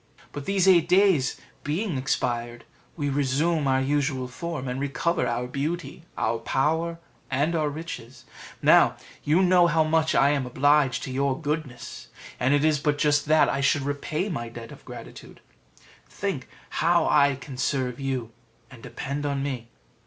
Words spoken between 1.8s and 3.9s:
expired, we resume our